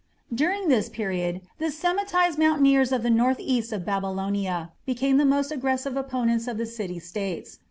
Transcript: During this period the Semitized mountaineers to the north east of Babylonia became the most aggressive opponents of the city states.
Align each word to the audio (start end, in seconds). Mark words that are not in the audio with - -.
During 0.33 0.67
this 0.69 0.89
period 0.89 1.41
the 1.59 1.67
Semitized 1.69 2.39
mountaineers 2.39 2.89
to 2.89 2.97
the 2.97 3.11
north 3.11 3.39
east 3.39 3.71
of 3.71 3.85
Babylonia 3.85 4.71
became 4.83 5.17
the 5.17 5.25
most 5.29 5.51
aggressive 5.51 5.95
opponents 5.95 6.47
of 6.47 6.57
the 6.57 6.65
city 6.65 6.97
states. 6.97 7.59